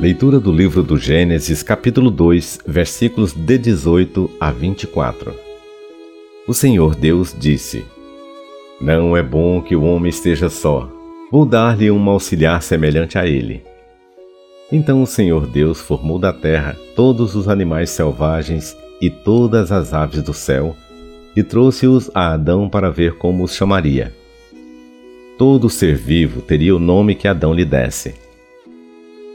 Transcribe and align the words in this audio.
Leitura 0.00 0.40
do 0.40 0.50
livro 0.50 0.82
do 0.82 0.96
Gênesis, 0.98 1.62
capítulo 1.62 2.10
2, 2.10 2.58
versículos 2.66 3.32
de 3.32 3.56
18 3.56 4.28
a 4.40 4.50
24. 4.50 5.32
O 6.48 6.52
Senhor 6.52 6.96
Deus 6.96 7.32
disse: 7.38 7.84
Não 8.80 9.16
é 9.16 9.22
bom 9.22 9.62
que 9.62 9.76
o 9.76 9.84
homem 9.84 10.10
esteja 10.10 10.48
só. 10.48 10.90
Vou 11.30 11.46
dar-lhe 11.46 11.88
um 11.88 12.10
auxiliar 12.10 12.62
semelhante 12.62 13.16
a 13.16 13.24
ele. 13.28 13.62
Então 14.72 15.02
o 15.02 15.06
Senhor 15.06 15.46
Deus 15.46 15.80
formou 15.80 16.18
da 16.18 16.32
terra 16.32 16.76
todos 16.96 17.36
os 17.36 17.46
animais 17.46 17.90
selvagens 17.90 18.76
e 19.00 19.08
todas 19.08 19.70
as 19.70 19.94
aves 19.94 20.20
do 20.20 20.34
céu, 20.34 20.74
e 21.38 21.42
trouxe-os 21.44 22.10
a 22.12 22.32
Adão 22.32 22.68
para 22.68 22.90
ver 22.90 23.14
como 23.16 23.44
os 23.44 23.54
chamaria. 23.54 24.12
Todo 25.38 25.70
ser 25.70 25.94
vivo 25.94 26.42
teria 26.42 26.74
o 26.74 26.80
nome 26.80 27.14
que 27.14 27.28
Adão 27.28 27.54
lhe 27.54 27.64
desse. 27.64 28.16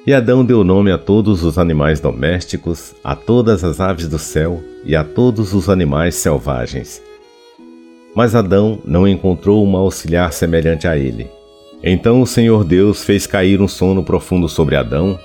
E 0.06 0.14
Adão 0.14 0.44
deu 0.44 0.66
nome 0.66 0.92
a 0.92 0.98
todos 0.98 1.46
os 1.46 1.58
animais 1.58 2.02
domésticos, 2.02 2.94
a 3.02 3.16
todas 3.16 3.64
as 3.64 3.80
aves 3.80 4.10
do 4.10 4.20
céu 4.20 4.62
e 4.84 4.98
a 4.98 5.04
todos 5.06 5.54
os 5.54 5.70
animais 5.70 6.16
selvagens. 6.16 7.02
Mas 8.14 8.36
Adão 8.36 8.82
não 8.84 9.08
encontrou 9.08 9.64
uma 9.64 9.80
auxiliar 9.80 10.34
semelhante 10.34 10.86
a 10.86 10.98
ele. 10.98 11.30
Então 11.82 12.22
o 12.22 12.28
Senhor 12.28 12.66
Deus 12.66 13.02
fez 13.02 13.26
cair 13.26 13.62
um 13.62 13.68
sono 13.70 14.04
profundo 14.04 14.50
sobre 14.50 14.76
Adão. 14.76 15.18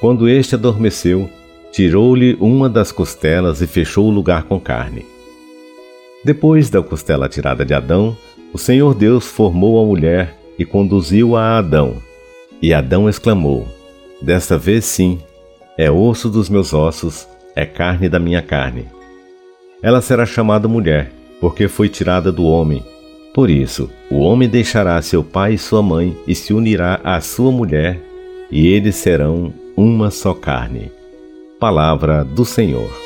Quando 0.00 0.28
este 0.28 0.56
adormeceu, 0.56 1.30
tirou-lhe 1.70 2.36
uma 2.40 2.68
das 2.68 2.90
costelas 2.90 3.62
e 3.62 3.66
fechou 3.68 4.08
o 4.08 4.10
lugar 4.10 4.42
com 4.42 4.58
carne. 4.58 5.06
Depois 6.26 6.68
da 6.68 6.82
costela 6.82 7.28
tirada 7.28 7.64
de 7.64 7.72
Adão, 7.72 8.16
o 8.52 8.58
Senhor 8.58 8.96
Deus 8.96 9.28
formou 9.28 9.80
a 9.80 9.86
mulher 9.86 10.36
e 10.58 10.64
conduziu-a 10.64 11.40
a 11.40 11.58
Adão. 11.58 11.98
E 12.60 12.74
Adão 12.74 13.08
exclamou: 13.08 13.64
Desta 14.20 14.58
vez 14.58 14.86
sim, 14.86 15.20
é 15.78 15.88
osso 15.88 16.28
dos 16.28 16.48
meus 16.48 16.74
ossos, 16.74 17.28
é 17.54 17.64
carne 17.64 18.08
da 18.08 18.18
minha 18.18 18.42
carne. 18.42 18.86
Ela 19.80 20.00
será 20.00 20.26
chamada 20.26 20.66
mulher, 20.66 21.12
porque 21.40 21.68
foi 21.68 21.88
tirada 21.88 22.32
do 22.32 22.44
homem. 22.44 22.82
Por 23.32 23.48
isso, 23.48 23.88
o 24.10 24.18
homem 24.18 24.48
deixará 24.48 25.00
seu 25.02 25.22
pai 25.22 25.54
e 25.54 25.58
sua 25.58 25.80
mãe 25.80 26.16
e 26.26 26.34
se 26.34 26.52
unirá 26.52 26.98
à 27.04 27.20
sua 27.20 27.52
mulher, 27.52 28.00
e 28.50 28.66
eles 28.66 28.96
serão 28.96 29.54
uma 29.76 30.10
só 30.10 30.34
carne. 30.34 30.90
Palavra 31.60 32.24
do 32.24 32.44
Senhor. 32.44 33.05